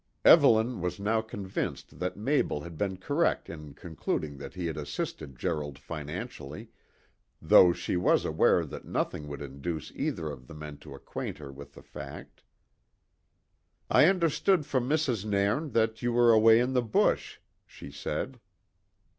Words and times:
Evelyn 0.25 0.81
was 0.81 0.99
now 0.99 1.21
convinced 1.21 1.99
that 1.99 2.17
Mabel 2.17 2.61
had 2.61 2.75
been 2.75 2.97
correct 2.97 3.51
in 3.51 3.75
concluding 3.75 4.39
that 4.39 4.55
he 4.55 4.65
had 4.65 4.75
assisted 4.75 5.37
Gerald 5.37 5.77
financially, 5.77 6.71
though 7.39 7.71
she 7.71 7.97
was 7.97 8.25
aware 8.25 8.65
that 8.65 8.83
nothing 8.83 9.27
would 9.27 9.43
induce 9.43 9.91
either 9.91 10.31
of 10.31 10.47
the 10.47 10.55
men 10.55 10.77
to 10.79 10.95
acquaint 10.95 11.37
her 11.37 11.51
with 11.51 11.75
the 11.75 11.83
fact. 11.83 12.41
"I 13.91 14.05
understood 14.07 14.65
from 14.65 14.89
Mrs. 14.89 15.23
Nairn 15.23 15.69
that 15.73 16.01
you 16.01 16.11
were 16.13 16.31
away 16.31 16.59
in 16.59 16.73
the 16.73 16.81
bush," 16.81 17.37
she 17.67 17.91
said. 17.91 18.39